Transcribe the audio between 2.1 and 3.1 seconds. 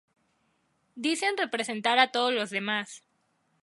todos los demás